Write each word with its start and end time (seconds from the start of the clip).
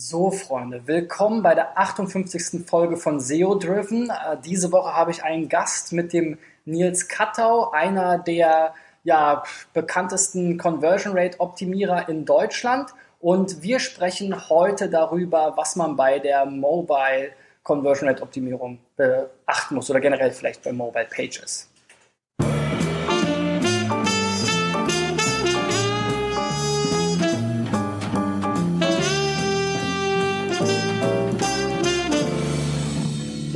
So, 0.00 0.30
Freunde, 0.30 0.86
willkommen 0.86 1.42
bei 1.42 1.56
der 1.56 1.76
58. 1.76 2.64
Folge 2.64 2.96
von 2.96 3.18
SEO 3.18 3.56
Driven. 3.56 4.10
Äh, 4.10 4.36
diese 4.44 4.70
Woche 4.70 4.94
habe 4.94 5.10
ich 5.10 5.24
einen 5.24 5.48
Gast 5.48 5.92
mit 5.92 6.12
dem 6.12 6.38
Nils 6.64 7.08
Kattau, 7.08 7.72
einer 7.72 8.16
der 8.16 8.74
ja, 9.02 9.42
bekanntesten 9.74 10.56
Conversion 10.56 11.18
Rate 11.18 11.40
Optimierer 11.40 12.08
in 12.08 12.24
Deutschland. 12.24 12.90
Und 13.18 13.64
wir 13.64 13.80
sprechen 13.80 14.48
heute 14.48 14.88
darüber, 14.88 15.54
was 15.56 15.74
man 15.74 15.96
bei 15.96 16.20
der 16.20 16.46
Mobile 16.46 17.32
Conversion 17.64 18.08
Rate 18.08 18.22
Optimierung 18.22 18.78
beachten 18.94 19.74
muss 19.74 19.90
oder 19.90 19.98
generell 19.98 20.30
vielleicht 20.30 20.62
bei 20.62 20.70
Mobile 20.72 21.08
Pages. 21.10 21.67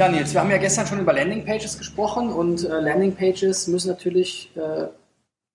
Ja, 0.02 0.08
Nils, 0.08 0.34
wir 0.34 0.40
haben 0.40 0.50
ja 0.50 0.58
gestern 0.58 0.84
schon 0.84 0.98
über 0.98 1.12
Landingpages 1.12 1.78
gesprochen 1.78 2.32
und 2.32 2.64
äh, 2.64 2.80
Landingpages 2.80 3.68
müssen 3.68 3.86
natürlich, 3.86 4.50
äh, 4.56 4.88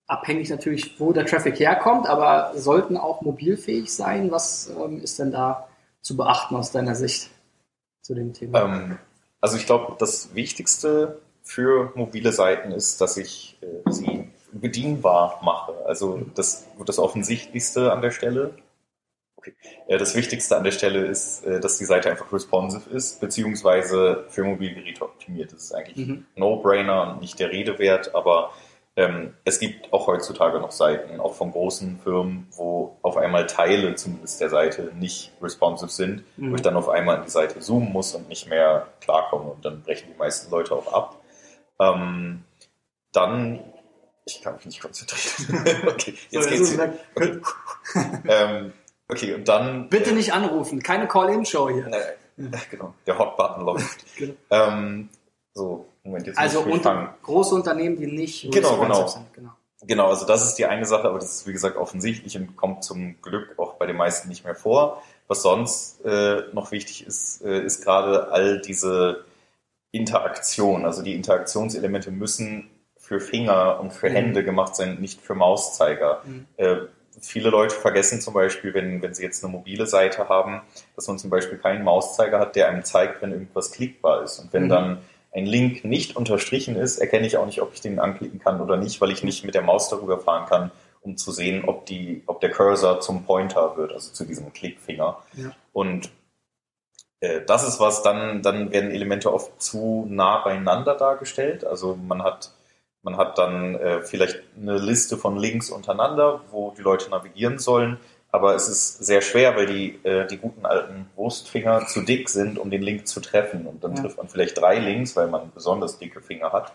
abhängig 0.06 0.48
natürlich, 0.48 0.98
wo 0.98 1.12
der 1.12 1.26
Traffic 1.26 1.60
herkommt, 1.60 2.06
aber 2.06 2.52
sollten 2.54 2.96
auch 2.96 3.20
mobilfähig 3.20 3.92
sein. 3.92 4.30
Was 4.30 4.70
ähm, 4.70 5.02
ist 5.02 5.18
denn 5.18 5.32
da 5.32 5.68
zu 6.00 6.16
beachten 6.16 6.56
aus 6.56 6.72
deiner 6.72 6.94
Sicht 6.94 7.28
zu 8.00 8.14
dem 8.14 8.32
Thema? 8.32 8.62
Ähm, 8.62 8.98
also 9.38 9.58
ich 9.58 9.66
glaube, 9.66 9.96
das 9.98 10.34
Wichtigste 10.34 11.20
für 11.42 11.92
mobile 11.94 12.32
Seiten 12.32 12.72
ist, 12.72 13.02
dass 13.02 13.18
ich 13.18 13.58
äh, 13.60 13.90
sie 13.90 14.30
bedienbar 14.52 15.40
mache. 15.42 15.74
Also 15.84 16.22
das, 16.34 16.64
das 16.86 16.98
Offensichtlichste 16.98 17.92
an 17.92 18.00
der 18.00 18.12
Stelle. 18.12 18.54
Das 19.88 20.14
Wichtigste 20.14 20.56
an 20.56 20.64
der 20.64 20.72
Stelle 20.72 21.06
ist, 21.06 21.44
äh, 21.44 21.60
dass 21.60 21.78
die 21.78 21.84
Seite 21.84 22.10
einfach 22.10 22.32
responsive 22.32 22.88
ist, 22.90 23.20
beziehungsweise 23.20 24.24
für 24.28 24.44
Mobilgeräte 24.44 25.02
optimiert. 25.02 25.52
Das 25.52 25.64
ist 25.64 25.72
eigentlich 25.72 26.06
mhm. 26.06 26.26
No-Brainer 26.36 27.12
und 27.12 27.20
nicht 27.20 27.38
der 27.38 27.50
Rede 27.50 27.78
wert, 27.78 28.14
aber 28.14 28.52
ähm, 28.96 29.34
es 29.44 29.60
gibt 29.60 29.92
auch 29.92 30.08
heutzutage 30.08 30.58
noch 30.58 30.72
Seiten, 30.72 31.20
auch 31.20 31.34
von 31.34 31.52
großen 31.52 32.00
Firmen, 32.00 32.48
wo 32.56 32.96
auf 33.02 33.16
einmal 33.16 33.46
Teile 33.46 33.94
zumindest 33.94 34.40
der 34.40 34.50
Seite 34.50 34.92
nicht 34.98 35.32
responsive 35.40 35.90
sind, 35.90 36.24
mhm. 36.36 36.50
wo 36.50 36.56
ich 36.56 36.62
dann 36.62 36.76
auf 36.76 36.88
einmal 36.88 37.16
an 37.16 37.24
die 37.24 37.30
Seite 37.30 37.60
zoomen 37.60 37.92
muss 37.92 38.14
und 38.14 38.28
nicht 38.28 38.48
mehr 38.48 38.88
klarkomme 39.00 39.50
und 39.50 39.64
dann 39.64 39.82
brechen 39.82 40.08
die 40.12 40.18
meisten 40.18 40.50
Leute 40.50 40.74
auch 40.74 40.92
ab. 40.92 41.16
Ähm, 41.80 42.42
dann 43.12 43.60
ich 44.28 44.42
kann 44.42 44.56
mich 44.56 44.66
nicht 44.66 44.80
konzentrieren. 44.80 45.86
okay, 45.86 46.14
jetzt 46.30 46.44
so, 46.44 46.50
geht's. 46.50 46.78
Okay. 47.14 47.40
ähm, 48.28 48.72
Okay, 49.08 49.34
und 49.34 49.48
dann. 49.48 49.88
Bitte 49.88 50.10
äh, 50.10 50.14
nicht 50.14 50.32
anrufen, 50.32 50.82
keine 50.82 51.08
Call-In-Show 51.08 51.70
hier. 51.70 51.88
Nee, 52.36 52.50
genau, 52.70 52.94
der 53.06 53.18
Hot-Button 53.18 53.64
läuft. 53.64 54.04
genau. 54.16 54.34
ähm, 54.50 55.08
so, 55.54 55.86
Moment, 56.04 56.26
jetzt 56.26 56.38
also 56.38 56.60
muss 56.60 56.68
ich 56.68 56.74
unter, 56.74 57.14
große 57.22 57.54
Unternehmen, 57.54 57.96
die 57.96 58.06
nicht 58.06 58.52
genau, 58.52 58.78
genau. 58.78 59.06
sind. 59.06 59.32
Genau. 59.34 59.50
Genau, 59.82 60.08
also 60.08 60.26
das 60.26 60.44
ist 60.44 60.54
die 60.56 60.66
eine 60.66 60.86
Sache, 60.86 61.08
aber 61.08 61.18
das 61.18 61.36
ist 61.36 61.46
wie 61.46 61.52
gesagt 61.52 61.76
offensichtlich 61.76 62.36
und 62.36 62.56
kommt 62.56 62.82
zum 62.82 63.20
Glück 63.22 63.58
auch 63.58 63.74
bei 63.74 63.86
den 63.86 63.96
meisten 63.96 64.28
nicht 64.28 64.44
mehr 64.44 64.56
vor. 64.56 65.02
Was 65.28 65.42
sonst 65.42 66.04
äh, 66.04 66.42
noch 66.52 66.72
wichtig 66.72 67.06
ist, 67.06 67.42
äh, 67.42 67.62
ist 67.62 67.84
gerade 67.84 68.32
all 68.32 68.60
diese 68.60 69.24
Interaktion. 69.92 70.84
Also 70.84 71.02
die 71.02 71.14
Interaktionselemente 71.14 72.10
müssen 72.10 72.70
für 72.96 73.20
Finger 73.20 73.78
und 73.80 73.92
für 73.92 74.10
mhm. 74.10 74.14
Hände 74.14 74.44
gemacht 74.44 74.74
sein, 74.74 75.00
nicht 75.00 75.20
für 75.20 75.34
Mauszeiger. 75.34 76.22
Mhm. 76.24 76.46
Äh, 76.56 76.76
viele 77.20 77.50
Leute 77.50 77.74
vergessen 77.74 78.20
zum 78.20 78.34
Beispiel, 78.34 78.74
wenn, 78.74 79.02
wenn 79.02 79.14
sie 79.14 79.22
jetzt 79.22 79.42
eine 79.44 79.52
mobile 79.52 79.86
Seite 79.86 80.28
haben, 80.28 80.62
dass 80.96 81.06
man 81.08 81.18
zum 81.18 81.30
Beispiel 81.30 81.58
keinen 81.58 81.84
Mauszeiger 81.84 82.38
hat, 82.38 82.56
der 82.56 82.68
einem 82.68 82.84
zeigt, 82.84 83.22
wenn 83.22 83.32
irgendwas 83.32 83.72
klickbar 83.72 84.22
ist. 84.22 84.38
Und 84.38 84.52
wenn 84.52 84.64
mhm. 84.64 84.68
dann 84.68 84.98
ein 85.32 85.46
Link 85.46 85.84
nicht 85.84 86.16
unterstrichen 86.16 86.76
ist, 86.76 86.98
erkenne 86.98 87.26
ich 87.26 87.36
auch 87.36 87.46
nicht, 87.46 87.60
ob 87.62 87.72
ich 87.74 87.80
den 87.80 87.98
anklicken 87.98 88.38
kann 88.38 88.60
oder 88.60 88.76
nicht, 88.76 89.00
weil 89.00 89.10
ich 89.10 89.22
nicht 89.22 89.44
mit 89.44 89.54
der 89.54 89.62
Maus 89.62 89.88
darüber 89.88 90.18
fahren 90.18 90.46
kann, 90.46 90.70
um 91.02 91.16
zu 91.16 91.32
sehen, 91.32 91.64
ob, 91.66 91.86
die, 91.86 92.22
ob 92.26 92.40
der 92.40 92.50
Cursor 92.50 93.00
zum 93.00 93.24
Pointer 93.24 93.76
wird, 93.76 93.92
also 93.92 94.12
zu 94.12 94.24
diesem 94.24 94.52
Klickfinger. 94.52 95.18
Ja. 95.34 95.50
Und 95.72 96.10
äh, 97.20 97.40
das 97.46 97.66
ist 97.66 97.80
was, 97.80 98.02
dann, 98.02 98.42
dann 98.42 98.72
werden 98.72 98.90
Elemente 98.90 99.32
oft 99.32 99.60
zu 99.60 100.06
nah 100.08 100.38
beieinander 100.38 100.94
dargestellt. 100.94 101.64
Also 101.64 101.96
man 101.96 102.22
hat 102.22 102.52
man 103.02 103.16
hat 103.16 103.38
dann 103.38 103.74
äh, 103.76 104.02
vielleicht 104.02 104.42
eine 104.56 104.78
Liste 104.78 105.16
von 105.16 105.36
Links 105.36 105.70
untereinander, 105.70 106.42
wo 106.50 106.74
die 106.76 106.82
Leute 106.82 107.10
navigieren 107.10 107.58
sollen. 107.58 107.98
Aber 108.30 108.54
es 108.54 108.68
ist 108.68 109.04
sehr 109.04 109.22
schwer, 109.22 109.56
weil 109.56 109.66
die, 109.66 110.04
äh, 110.04 110.26
die 110.26 110.36
guten 110.36 110.66
alten 110.66 111.08
Wurstfinger 111.16 111.86
zu 111.86 112.02
dick 112.02 112.28
sind, 112.28 112.58
um 112.58 112.70
den 112.70 112.82
Link 112.82 113.06
zu 113.06 113.20
treffen. 113.20 113.66
Und 113.66 113.82
dann 113.82 113.96
ja. 113.96 114.02
trifft 114.02 114.18
man 114.18 114.28
vielleicht 114.28 114.58
drei 114.58 114.78
Links, 114.78 115.16
weil 115.16 115.28
man 115.28 115.50
besonders 115.52 115.98
dicke 115.98 116.20
Finger 116.20 116.52
hat. 116.52 116.74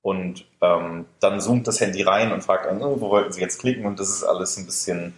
Und 0.00 0.46
ähm, 0.60 1.06
dann 1.20 1.40
zoomt 1.40 1.66
das 1.66 1.80
Handy 1.80 2.02
rein 2.02 2.32
und 2.32 2.42
fragt 2.42 2.66
an, 2.66 2.82
oh, 2.82 3.00
wo 3.00 3.10
wollten 3.10 3.32
Sie 3.32 3.40
jetzt 3.40 3.60
klicken? 3.60 3.86
Und 3.86 4.00
das 4.00 4.10
ist 4.10 4.24
alles 4.24 4.56
ein 4.56 4.66
bisschen 4.66 5.14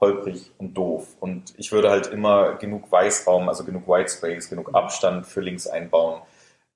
holprig 0.00 0.50
und 0.58 0.74
doof. 0.74 1.06
Und 1.20 1.54
ich 1.58 1.72
würde 1.72 1.90
halt 1.90 2.06
immer 2.08 2.54
genug 2.54 2.90
Weißraum, 2.90 3.48
also 3.48 3.64
genug 3.64 3.86
Whitespace, 3.86 4.48
genug 4.48 4.74
Abstand 4.74 5.26
für 5.26 5.40
Links 5.40 5.66
einbauen, 5.66 6.22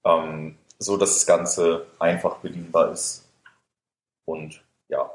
ähm, 0.05 0.56
so 0.78 0.97
dass 0.97 1.15
das 1.15 1.27
Ganze 1.27 1.87
einfach 1.99 2.37
bedienbar 2.37 2.93
ist. 2.93 3.24
Und 4.25 4.62
ja. 4.89 5.11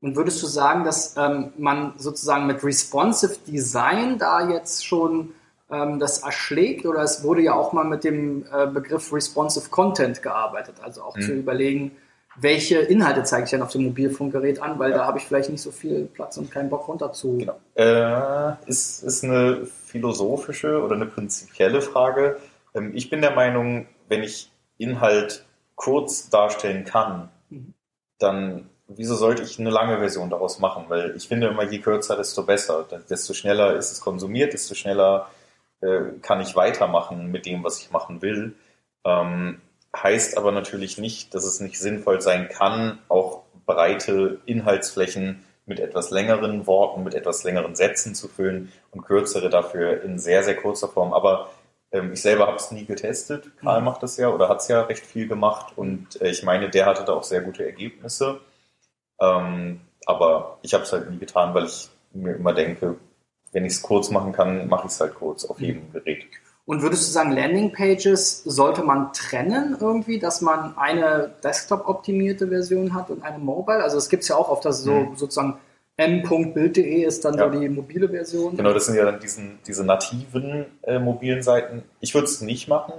Und 0.00 0.16
würdest 0.16 0.42
du 0.42 0.46
sagen, 0.46 0.84
dass 0.84 1.16
ähm, 1.16 1.52
man 1.58 1.94
sozusagen 1.96 2.46
mit 2.46 2.64
responsive 2.64 3.36
Design 3.46 4.18
da 4.18 4.48
jetzt 4.48 4.84
schon 4.84 5.32
ähm, 5.70 6.00
das 6.00 6.18
erschlägt? 6.18 6.86
Oder 6.86 7.02
es 7.02 7.22
wurde 7.22 7.42
ja 7.42 7.54
auch 7.54 7.72
mal 7.72 7.84
mit 7.84 8.02
dem 8.02 8.44
äh, 8.52 8.66
Begriff 8.66 9.12
responsive 9.12 9.70
Content 9.70 10.22
gearbeitet, 10.22 10.76
also 10.82 11.02
auch 11.02 11.16
mhm. 11.16 11.22
zu 11.22 11.32
überlegen, 11.34 11.92
welche 12.36 12.78
Inhalte 12.78 13.24
zeige 13.24 13.44
ich 13.44 13.50
denn 13.50 13.62
auf 13.62 13.70
dem 13.70 13.84
Mobilfunkgerät 13.84 14.60
an, 14.60 14.78
weil 14.78 14.90
ja. 14.90 14.98
da 14.98 15.06
habe 15.06 15.18
ich 15.18 15.24
vielleicht 15.24 15.50
nicht 15.50 15.62
so 15.62 15.70
viel 15.70 16.06
Platz 16.06 16.36
und 16.36 16.50
keinen 16.50 16.70
Bock 16.70 16.88
runter 16.88 17.12
zu. 17.12 17.38
Genau. 17.38 17.58
Äh, 17.74 18.54
ist, 18.66 19.02
ist 19.02 19.22
eine 19.22 19.66
philosophische 19.66 20.82
oder 20.82 20.96
eine 20.96 21.06
prinzipielle 21.06 21.82
Frage. 21.82 22.38
Ähm, 22.74 22.92
ich 22.94 23.10
bin 23.10 23.20
der 23.20 23.34
Meinung, 23.34 23.86
wenn 24.08 24.22
ich 24.22 24.50
Inhalt 24.78 25.44
kurz 25.74 26.30
darstellen 26.30 26.84
kann, 26.84 27.28
dann 28.22 28.70
wieso 28.96 29.14
sollte 29.14 29.42
ich 29.42 29.58
eine 29.58 29.70
lange 29.70 29.98
Version 29.98 30.30
daraus 30.30 30.58
machen? 30.58 30.84
Weil 30.88 31.14
ich 31.16 31.28
finde 31.28 31.48
immer, 31.48 31.64
je 31.64 31.78
kürzer, 31.78 32.16
desto 32.16 32.42
besser. 32.44 32.86
Desto 33.08 33.34
schneller 33.34 33.76
ist 33.76 33.92
es 33.92 34.00
konsumiert, 34.00 34.52
desto 34.52 34.74
schneller 34.74 35.30
äh, 35.80 36.00
kann 36.20 36.40
ich 36.40 36.56
weitermachen 36.56 37.30
mit 37.30 37.46
dem, 37.46 37.64
was 37.64 37.80
ich 37.80 37.90
machen 37.90 38.22
will. 38.22 38.54
Ähm, 39.04 39.60
heißt 39.94 40.36
aber 40.38 40.52
natürlich 40.52 40.98
nicht, 40.98 41.34
dass 41.34 41.44
es 41.44 41.60
nicht 41.60 41.78
sinnvoll 41.78 42.20
sein 42.20 42.48
kann, 42.48 42.98
auch 43.08 43.42
breite 43.66 44.40
Inhaltsflächen 44.46 45.44
mit 45.66 45.80
etwas 45.80 46.10
längeren 46.10 46.66
Worten, 46.66 47.04
mit 47.04 47.14
etwas 47.14 47.44
längeren 47.44 47.76
Sätzen 47.76 48.14
zu 48.14 48.28
füllen 48.28 48.72
und 48.90 49.02
kürzere 49.02 49.48
dafür 49.48 50.02
in 50.02 50.18
sehr, 50.18 50.42
sehr 50.42 50.56
kurzer 50.56 50.88
Form. 50.88 51.12
Aber 51.12 51.50
ähm, 51.92 52.12
ich 52.12 52.22
selber 52.22 52.46
habe 52.46 52.56
es 52.56 52.70
nie 52.70 52.84
getestet. 52.84 53.50
Karl 53.60 53.80
mhm. 53.80 53.86
macht 53.86 54.02
das 54.02 54.16
ja 54.16 54.28
oder 54.28 54.48
hat 54.48 54.60
es 54.60 54.68
ja 54.68 54.82
recht 54.82 55.04
viel 55.04 55.28
gemacht 55.28 55.72
und 55.76 56.20
äh, 56.20 56.30
ich 56.30 56.42
meine, 56.42 56.70
der 56.70 56.86
hatte 56.86 57.04
da 57.04 57.12
auch 57.12 57.24
sehr 57.24 57.42
gute 57.42 57.64
Ergebnisse. 57.64 58.40
Ähm, 59.20 59.80
aber 60.06 60.58
ich 60.62 60.74
habe 60.74 60.84
es 60.84 60.92
halt 60.92 61.10
nie 61.10 61.18
getan, 61.18 61.54
weil 61.54 61.66
ich 61.66 61.88
mir 62.12 62.34
immer 62.34 62.52
denke, 62.52 62.96
wenn 63.52 63.64
ich 63.64 63.74
es 63.74 63.82
kurz 63.82 64.10
machen 64.10 64.32
kann, 64.32 64.66
mache 64.68 64.86
ich 64.86 64.92
es 64.92 65.00
halt 65.00 65.14
kurz 65.14 65.44
auf 65.44 65.58
mhm. 65.58 65.64
jedem 65.64 65.92
Gerät. 65.92 66.24
Und 66.64 66.82
würdest 66.82 67.08
du 67.08 67.12
sagen, 67.12 67.32
Landingpages 67.32 68.44
sollte 68.44 68.84
man 68.84 69.12
trennen 69.12 69.76
irgendwie, 69.80 70.18
dass 70.18 70.40
man 70.40 70.78
eine 70.78 71.34
Desktop-optimierte 71.42 72.48
Version 72.48 72.94
hat 72.94 73.10
und 73.10 73.24
eine 73.24 73.38
Mobile? 73.38 73.82
Also 73.82 73.98
es 73.98 74.08
gibt 74.08 74.22
es 74.22 74.28
ja 74.28 74.36
auch 74.36 74.48
oft, 74.48 74.64
dass 74.64 74.82
so 74.82 74.92
mhm. 74.92 75.16
sozusagen 75.16 75.58
m.bild.de 76.04 77.04
ist 77.04 77.24
dann 77.24 77.34
ja. 77.34 77.50
so 77.50 77.58
die 77.58 77.68
mobile 77.68 78.08
Version. 78.08 78.56
Genau, 78.56 78.72
das 78.72 78.86
sind 78.86 78.96
ja 78.96 79.04
dann 79.04 79.20
diesen, 79.20 79.58
diese 79.66 79.84
nativen 79.84 80.66
äh, 80.82 80.98
mobilen 80.98 81.42
Seiten. 81.42 81.82
Ich 82.00 82.14
würde 82.14 82.26
es 82.26 82.40
nicht 82.40 82.68
machen, 82.68 82.94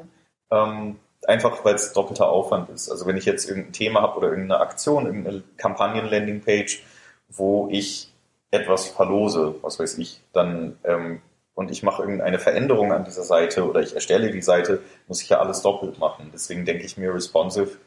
ähm, 0.51 0.97
einfach 1.27 1.63
weil 1.65 1.75
es 1.75 1.93
doppelter 1.93 2.29
Aufwand 2.29 2.69
ist. 2.69 2.89
Also 2.89 3.05
wenn 3.05 3.17
ich 3.17 3.25
jetzt 3.25 3.47
irgendein 3.47 3.73
Thema 3.73 4.01
habe 4.01 4.17
oder 4.17 4.29
irgendeine 4.29 4.61
Aktion, 4.61 5.05
irgendeine 5.05 5.43
Kampagnen-Landing-Page, 5.57 6.83
wo 7.29 7.67
ich 7.71 8.11
etwas 8.51 8.87
verlose, 8.87 9.55
was 9.61 9.79
weiß 9.79 9.97
ich, 9.97 10.21
dann 10.31 10.77
ähm, 10.83 11.21
und 11.55 11.69
ich 11.69 11.83
mache 11.83 12.01
irgendeine 12.01 12.39
Veränderung 12.39 12.91
an 12.91 13.05
dieser 13.05 13.23
Seite 13.23 13.67
oder 13.67 13.81
ich 13.81 13.93
erstelle 13.93 14.31
die 14.31 14.41
Seite, 14.41 14.81
muss 15.07 15.21
ich 15.21 15.29
ja 15.29 15.39
alles 15.39 15.61
doppelt 15.61 15.99
machen. 15.99 16.31
Deswegen 16.33 16.65
denke 16.65 16.83
ich 16.83 16.97
mir, 16.97 17.13
responsive 17.13 17.77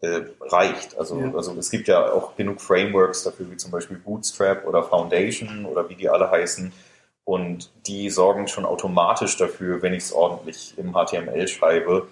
äh, 0.00 0.22
reicht. 0.40 0.96
Also, 0.98 1.20
ja. 1.20 1.34
also 1.34 1.54
es 1.58 1.70
gibt 1.70 1.88
ja 1.88 2.12
auch 2.12 2.36
genug 2.36 2.60
Frameworks 2.60 3.24
dafür, 3.24 3.50
wie 3.50 3.56
zum 3.56 3.70
Beispiel 3.70 3.98
Bootstrap 3.98 4.66
oder 4.66 4.82
Foundation 4.82 5.64
oder 5.66 5.88
wie 5.88 5.94
die 5.94 6.08
alle 6.08 6.30
heißen. 6.30 6.72
Und 7.24 7.70
die 7.86 8.08
sorgen 8.10 8.46
schon 8.46 8.64
automatisch 8.64 9.36
dafür, 9.36 9.82
wenn 9.82 9.94
ich 9.94 10.04
es 10.04 10.12
ordentlich 10.12 10.74
im 10.76 10.92
HTML 10.92 11.48
schreibe, 11.48 12.08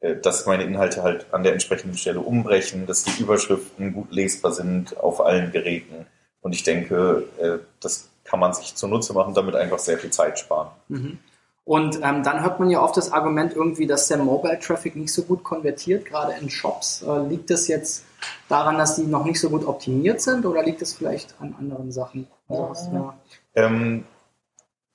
äh, 0.00 0.16
dass 0.16 0.46
meine 0.46 0.64
Inhalte 0.64 1.02
halt 1.02 1.26
an 1.32 1.42
der 1.42 1.52
entsprechenden 1.52 1.96
Stelle 1.96 2.20
umbrechen, 2.20 2.86
dass 2.86 3.04
die 3.04 3.22
Überschriften 3.22 3.92
gut 3.92 4.12
lesbar 4.12 4.52
sind 4.52 4.96
auf 4.98 5.20
allen 5.20 5.50
Geräten. 5.50 6.06
Und 6.40 6.54
ich 6.54 6.62
denke, 6.62 7.24
äh, 7.40 7.58
das 7.80 8.10
kann 8.24 8.38
man 8.38 8.52
sich 8.52 8.74
zunutze 8.74 9.12
machen, 9.12 9.34
damit 9.34 9.54
einfach 9.54 9.78
sehr 9.78 9.98
viel 9.98 10.10
Zeit 10.10 10.38
sparen. 10.38 10.68
Mhm. 10.88 11.18
Und 11.64 11.96
ähm, 12.02 12.22
dann 12.22 12.42
hört 12.42 12.60
man 12.60 12.68
ja 12.68 12.82
oft 12.82 12.96
das 12.96 13.10
Argument 13.10 13.54
irgendwie, 13.54 13.86
dass 13.86 14.08
der 14.08 14.18
Mobile 14.18 14.58
Traffic 14.58 14.96
nicht 14.96 15.12
so 15.12 15.22
gut 15.22 15.42
konvertiert, 15.42 16.04
gerade 16.04 16.34
in 16.38 16.50
Shops. 16.50 17.02
Äh, 17.02 17.26
liegt 17.26 17.48
das 17.48 17.68
jetzt 17.68 18.04
daran, 18.50 18.76
dass 18.76 18.96
die 18.96 19.04
noch 19.04 19.24
nicht 19.24 19.40
so 19.40 19.48
gut 19.48 19.66
optimiert 19.66 20.20
sind 20.20 20.44
oder 20.44 20.62
liegt 20.62 20.82
es 20.82 20.92
vielleicht 20.92 21.34
an 21.40 21.54
anderen 21.58 21.90
Sachen? 21.90 22.28
Also, 22.48 22.90
ja. 22.92 23.14
ähm, 23.54 24.04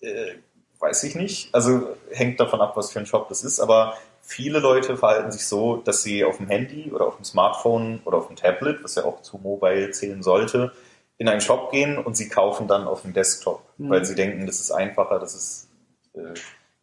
äh, 0.02 0.36
weiß 0.80 1.04
ich 1.06 1.16
nicht. 1.16 1.54
Also 1.56 1.96
hängt 2.12 2.40
davon 2.40 2.62
ab, 2.62 2.78
was 2.78 2.92
für 2.92 3.00
ein 3.00 3.08
Shop 3.08 3.30
das 3.30 3.44
ist, 3.44 3.60
aber 3.60 3.96
viele 4.22 4.60
Leute 4.60 4.96
verhalten 4.96 5.32
sich 5.32 5.48
so, 5.48 5.78
dass 5.78 6.04
sie 6.04 6.24
auf 6.24 6.38
dem 6.38 6.48
Handy 6.48 6.92
oder 6.92 7.08
auf 7.08 7.16
dem 7.16 7.26
Smartphone 7.26 8.00
oder 8.06 8.18
auf 8.18 8.28
dem 8.28 8.36
Tablet, 8.36 8.84
was 8.84 8.94
ja 8.94 9.06
auch 9.06 9.24
zu 9.24 9.40
Mobile 9.40 9.90
zählen 9.90 10.22
sollte, 10.22 10.72
in 11.18 11.28
einen 11.28 11.42
Shop 11.42 11.72
gehen 11.72 11.98
und 11.98 12.16
sie 12.16 12.30
kaufen 12.30 12.68
dann 12.68 12.88
auf 12.88 13.02
dem 13.02 13.14
Desktop, 13.14 13.64
mhm. 13.78 13.90
weil 13.90 14.06
sie 14.06 14.14
denken, 14.14 14.46
das 14.46 14.60
ist 14.60 14.72
einfacher, 14.72 15.18
das 15.18 15.34
ist 15.34 15.68
äh, 16.14 16.34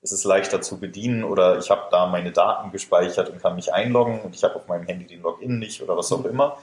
es 0.06 0.12
ist 0.12 0.24
leichter 0.24 0.60
zu 0.62 0.78
bedienen 0.78 1.24
oder 1.24 1.58
ich 1.58 1.68
habe 1.68 1.82
da 1.90 2.06
meine 2.06 2.30
Daten 2.30 2.70
gespeichert 2.70 3.28
und 3.28 3.42
kann 3.42 3.56
mich 3.56 3.74
einloggen 3.74 4.20
und 4.20 4.36
ich 4.36 4.44
habe 4.44 4.54
auf 4.54 4.68
meinem 4.68 4.86
Handy 4.86 5.04
den 5.04 5.22
Login 5.22 5.58
nicht 5.58 5.82
oder 5.82 5.96
was 5.96 6.12
auch 6.12 6.22
mhm. 6.22 6.30
immer. 6.30 6.58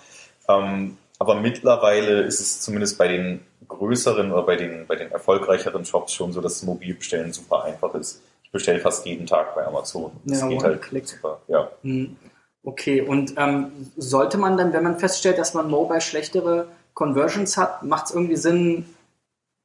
Ähm, 0.47 0.97
aber 1.19 1.35
mittlerweile 1.35 2.21
ist 2.21 2.39
es 2.39 2.61
zumindest 2.61 2.97
bei 2.97 3.09
den 3.09 3.41
größeren 3.67 4.31
oder 4.31 4.43
bei 4.43 4.55
den, 4.55 4.87
bei 4.87 4.95
den 4.95 5.11
erfolgreicheren 5.11 5.83
Shops 5.83 6.13
schon 6.13 6.31
so, 6.31 6.39
dass 6.39 6.63
Mobilbestellen 6.63 7.33
super 7.33 7.65
einfach 7.65 7.93
ist. 7.95 8.21
Ich 8.43 8.51
bestelle 8.51 8.79
fast 8.79 9.05
jeden 9.05 9.25
Tag 9.25 9.55
bei 9.55 9.65
Amazon. 9.65 10.11
Das 10.23 10.41
ja, 10.41 10.47
geht 10.47 10.63
halt 10.63 10.81
Klick. 10.81 11.07
super. 11.07 11.41
Ja. 11.47 11.69
Mhm. 11.81 12.15
Okay, 12.63 13.01
und 13.01 13.33
ähm, 13.37 13.73
sollte 13.97 14.37
man 14.37 14.55
dann, 14.55 14.71
wenn 14.71 14.83
man 14.83 14.97
feststellt, 14.97 15.37
dass 15.37 15.53
man 15.53 15.69
mobile 15.69 15.99
schlechtere 15.99 16.67
Conversions 16.93 17.57
hat, 17.57 17.83
macht 17.83 18.05
es 18.05 18.11
irgendwie 18.11 18.37
Sinn, 18.37 18.85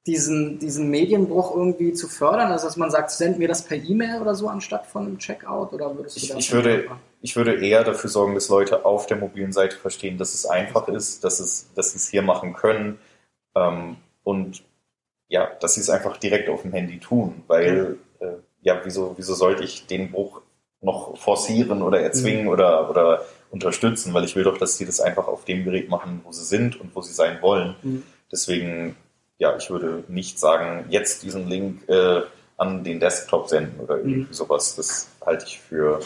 diesen, 0.07 0.59
diesen 0.59 0.91
Medienbruch 0.91 1.55
irgendwie 1.55 1.93
zu 1.93 2.09
fördern? 2.09 2.51
Also 2.51 2.67
dass 2.67 2.77
man 2.77 2.91
sagt, 2.91 3.11
send 3.11 3.39
mir 3.39 3.49
das 3.49 3.63
per 3.63 3.77
E-Mail 3.77 4.21
oder 4.21 4.35
so 4.35 4.49
anstatt 4.49 4.87
von 4.87 5.07
einem 5.07 5.19
Checkout? 5.19 5.73
Oder 5.73 5.97
würdest 5.97 6.17
du 6.17 6.21
ich, 6.21 6.35
ich 6.35 6.53
würde, 6.53 6.87
ich 7.21 7.37
würde 7.37 7.65
eher 7.65 7.85
dafür 7.85 8.11
sorgen, 8.11 8.35
dass 8.35 8.49
Leute 8.49 8.85
auf 8.85 9.07
der 9.07 9.17
mobilen 9.17 9.53
Seite 9.53 9.77
verstehen, 9.77 10.19
dass 10.19 10.35
es 10.35 10.47
einfach 10.47 10.89
ist, 10.89 11.25
dass, 11.25 11.41
es, 11.41 11.73
dass 11.75 11.93
sie 11.93 11.99
es 11.99 12.09
hier 12.09 12.23
machen 12.23 12.55
können 12.55 12.99
ähm, 13.55 13.97
und 14.23 14.63
ja, 15.29 15.51
dass 15.61 15.75
sie 15.75 15.81
es 15.81 15.91
einfach 15.91 16.17
direkt 16.17 16.49
auf 16.49 16.63
dem 16.63 16.73
Handy 16.73 16.99
tun, 16.99 17.43
weil 17.47 17.99
äh, 18.21 18.27
ja, 18.63 18.81
wieso, 18.85 19.15
wieso 19.17 19.35
sollte 19.35 19.63
ich 19.63 19.87
den 19.87 20.11
Bruch 20.11 20.43
noch 20.81 21.17
forcieren 21.17 21.83
oder 21.83 22.01
erzwingen 22.01 22.45
mhm. 22.45 22.51
oder, 22.51 22.91
oder 22.91 23.25
unterstützen, 23.51 24.15
weil 24.15 24.25
ich 24.25 24.37
will 24.37 24.45
doch, 24.45 24.59
dass 24.59 24.79
sie 24.79 24.87
das 24.87 25.01
einfach 25.01 25.27
auf 25.27 25.45
dem 25.45 25.65
Gerät 25.65 25.89
machen, 25.89 26.21
wo 26.25 26.33
sie 26.33 26.45
sind 26.45 26.81
und 26.81 26.95
wo 26.95 27.01
sie 27.01 27.13
sein 27.13 27.41
wollen. 27.41 27.75
Mhm. 27.83 28.03
Deswegen 28.31 28.97
ja, 29.39 29.57
ich 29.57 29.71
würde 29.71 30.05
nicht 30.09 30.39
sagen, 30.39 30.85
jetzt 30.89 31.23
diesen 31.23 31.49
Link 31.49 31.89
äh, 31.89 32.23
an 32.57 32.85
den 32.85 33.01
Desktop 33.01 33.49
senden 33.49 33.81
oder 33.81 33.99
irgendwie 33.99 34.21
mhm. 34.21 34.33
sowas. 34.33 34.75
Das 34.77 35.09
halte 35.25 35.47
ich 35.47 35.61
für 35.61 36.01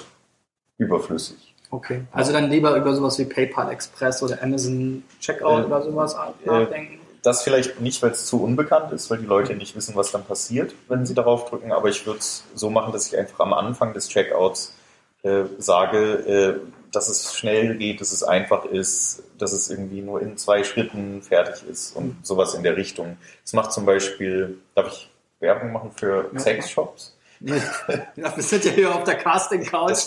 überflüssig. 0.79 1.55
Okay, 1.71 2.03
also 2.13 2.33
dann 2.33 2.51
lieber 2.51 2.77
über 2.77 2.95
sowas 2.95 3.19
wie 3.19 3.25
PayPal 3.25 3.71
Express 3.73 4.23
oder 4.23 4.43
Amazon 4.43 5.03
Checkout 5.21 5.63
äh, 5.63 5.67
oder 5.67 5.83
sowas 5.83 6.15
äh, 6.15 6.47
nachdenken? 6.47 7.01
Das 7.23 7.43
vielleicht 7.43 7.81
nicht, 7.81 8.03
weil 8.03 8.11
es 8.11 8.27
zu 8.27 8.43
unbekannt 8.43 8.93
ist, 8.93 9.11
weil 9.11 9.19
die 9.19 9.27
Leute 9.27 9.55
nicht 9.55 9.75
wissen, 9.75 9.95
was 9.95 10.11
dann 10.11 10.25
passiert, 10.25 10.75
wenn 10.89 11.07
sie 11.07 11.15
darauf 11.15 11.49
drücken. 11.49 11.73
Aber 11.73 11.89
ich 11.89 12.05
würde 12.05 12.19
es 12.19 12.45
so 12.55 12.69
machen, 12.69 12.93
dass 12.93 13.07
ich 13.07 13.17
einfach 13.17 13.41
am 13.41 13.55
Anfang 13.55 13.95
des 13.95 14.09
Checkouts 14.09 14.75
äh, 15.23 15.45
sage, 15.59 16.61
äh, 16.61 16.82
dass 16.93 17.09
es 17.09 17.35
schnell 17.35 17.77
geht, 17.77 18.01
dass 18.01 18.13
es 18.13 18.23
einfach 18.23 18.65
ist, 18.65 19.23
dass 19.39 19.53
es 19.53 19.71
irgendwie 19.71 20.03
nur 20.03 20.21
in 20.21 20.37
zwei 20.37 20.63
Schritten 20.63 21.23
fertig 21.23 21.65
ist 21.69 21.97
und 21.97 22.07
mhm. 22.07 22.19
sowas 22.23 22.55
in 22.55 22.63
der 22.63 22.77
Richtung. 22.77 23.17
Das 23.43 23.53
macht 23.55 23.73
zum 23.73 23.87
Beispiel, 23.87 24.59
darf 24.75 24.89
ich 24.89 25.11
Werbung 25.41 25.73
machen 25.73 25.91
für 25.95 26.31
ja. 26.33 26.39
Sexshops? 26.39 27.17
Ja, 27.41 28.37
wir 28.37 28.43
sind 28.43 28.65
ja 28.65 28.71
hier 28.71 28.95
auf 28.95 29.03
der 29.03 29.17
Casting-Couch. 29.17 30.07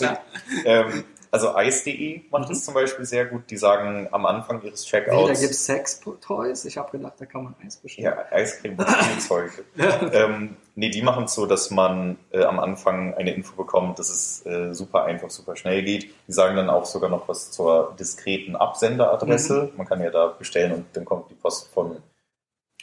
Ähm, 0.64 1.04
also 1.30 1.56
Ice.de 1.58 2.22
macht 2.30 2.50
es 2.50 2.60
mhm. 2.60 2.62
zum 2.64 2.74
Beispiel 2.74 3.04
sehr 3.04 3.26
gut. 3.26 3.50
Die 3.50 3.56
sagen 3.56 4.08
am 4.12 4.26
Anfang 4.26 4.62
ihres 4.62 4.84
Checkouts. 4.84 5.16
Hey, 5.16 5.34
da 5.34 5.40
gibt 5.40 5.52
es 5.52 5.66
Sex-Toys. 5.66 6.64
Ich 6.64 6.76
habe 6.78 6.90
gedacht, 6.92 7.14
da 7.18 7.26
kann 7.26 7.44
man 7.44 7.54
Eis 7.64 7.76
bestellen. 7.76 8.06
Ja, 8.06 8.24
Eiscreme 8.30 8.78
und 8.78 8.88
Spielzeuge. 8.88 9.64
ähm, 10.12 10.56
nee, 10.74 10.90
die 10.90 11.02
machen 11.02 11.24
es 11.24 11.34
so, 11.34 11.46
dass 11.46 11.70
man 11.70 12.18
äh, 12.30 12.44
am 12.44 12.58
Anfang 12.58 13.14
eine 13.14 13.34
Info 13.34 13.56
bekommt, 13.56 13.98
dass 13.98 14.10
es 14.10 14.46
äh, 14.46 14.74
super 14.74 15.04
einfach, 15.04 15.30
super 15.30 15.56
schnell 15.56 15.82
geht. 15.82 16.10
Die 16.26 16.32
sagen 16.32 16.56
dann 16.56 16.70
auch 16.70 16.84
sogar 16.84 17.10
noch 17.10 17.28
was 17.28 17.50
zur 17.50 17.94
diskreten 17.98 18.56
Absenderadresse. 18.56 19.70
Mhm. 19.72 19.76
Man 19.76 19.86
kann 19.86 20.02
ja 20.02 20.10
da 20.10 20.28
bestellen 20.28 20.72
und 20.72 20.86
dann 20.92 21.04
kommt 21.04 21.30
die 21.30 21.34
Post 21.34 21.72
von, 21.72 22.02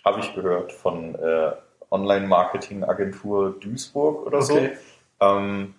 habe 0.03 0.19
ich 0.19 0.33
gehört, 0.33 0.71
von 0.73 1.15
äh, 1.15 1.51
Online-Marketing-Agentur 1.89 3.59
Duisburg 3.59 4.25
oder 4.25 4.39
okay. 4.39 4.71
so. 5.19 5.25
Ähm, 5.25 5.75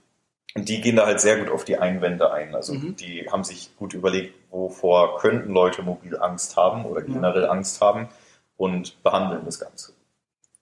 und 0.54 0.68
die 0.68 0.80
gehen 0.80 0.96
da 0.96 1.06
halt 1.06 1.20
sehr 1.20 1.38
gut 1.38 1.50
auf 1.50 1.64
die 1.64 1.78
Einwände 1.78 2.32
ein. 2.32 2.54
Also 2.54 2.74
mhm. 2.74 2.96
die 2.96 3.28
haben 3.30 3.44
sich 3.44 3.76
gut 3.76 3.92
überlegt, 3.92 4.34
wovor 4.50 5.18
könnten 5.18 5.52
Leute 5.52 5.82
mobil 5.82 6.16
Angst 6.16 6.56
haben 6.56 6.84
oder 6.84 7.02
generell 7.02 7.42
ja. 7.42 7.48
Angst 7.48 7.80
haben 7.80 8.08
und 8.56 9.02
behandeln 9.02 9.42
das 9.44 9.58
Ganze. 9.58 9.92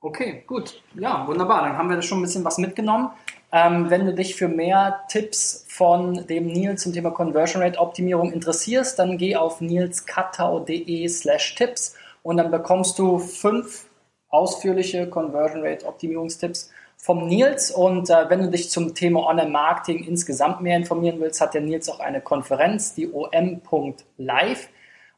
Okay, 0.01 0.43
gut. 0.47 0.83
Ja, 0.95 1.27
wunderbar. 1.29 1.63
Dann 1.63 1.77
haben 1.77 1.89
wir 1.89 1.97
da 1.97 2.03
schon 2.03 2.19
ein 2.19 2.23
bisschen 2.23 2.45
was 2.45 2.59
mitgenommen. 2.59 3.11
Ähm, 3.53 3.91
wenn 3.91 4.07
du 4.07 4.15
dich 4.15 4.35
für 4.35 4.49
mehr 4.49 5.05
Tipps 5.09 5.67
von 5.69 6.27
dem 6.27 6.47
Nils 6.47 6.83
zum 6.83 6.95
Thema 6.95 7.11
Conversion 7.11 7.63
Rate 7.63 7.79
Optimierung 7.79 8.33
interessierst, 8.33 8.99
dann 8.99 9.19
geh 9.19 9.37
auf 9.37 9.61
nilskattau.de 9.61 11.07
slash 11.09 11.55
Tipps 11.55 11.95
und 12.23 12.39
dann 12.39 12.51
bekommst 12.51 12.99
du 12.99 13.19
fünf 13.19 13.87
ausführliche 14.29 15.09
Conversion 15.09 15.65
Rate 15.65 15.87
Optimierungstipps 15.87 16.71
vom 17.03 17.27
Nils. 17.27 17.73
Und 17.73 18.11
äh, 18.11 18.31
wenn 18.31 18.43
du 18.43 18.49
dich 18.49 18.71
zum 18.71 18.95
Thema 18.95 19.27
Online-Marketing 19.27 20.05
insgesamt 20.05 20.61
mehr 20.61 20.77
informieren 20.77 21.21
willst, 21.21 21.41
hat 21.41 21.53
der 21.53 21.61
Nils 21.61 21.89
auch 21.89 21.99
eine 21.99 22.21
Konferenz, 22.21 22.95
die 22.95 23.11
om.live. 23.13 24.69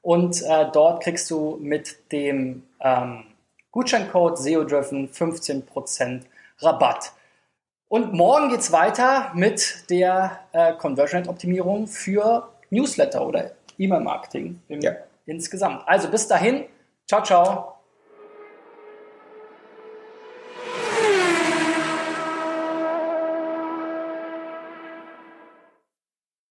Und 0.01 0.43
äh, 0.43 0.67
dort 0.73 1.03
kriegst 1.03 1.31
du 1.31 1.59
mit 1.61 2.11
dem 2.11 2.63
ähm, 2.81 3.25
Gutscheincode 3.71 4.39
SEODriven 4.39 5.11
15% 5.11 6.23
Rabatt. 6.61 7.13
Und 7.89 8.15
morgen 8.15 8.49
geht's 8.49 8.73
weiter 8.73 9.31
mit 9.35 9.85
der 9.91 10.41
äh, 10.53 10.73
Conversion-Optimierung 10.73 11.87
für 11.87 12.49
Newsletter 12.71 13.27
oder 13.27 13.51
E-Mail-Marketing 13.79 14.59
ja. 14.69 14.93
insgesamt. 15.27 15.87
Also 15.87 16.09
bis 16.09 16.27
dahin, 16.29 16.65
ciao, 17.07 17.23
ciao. 17.23 17.74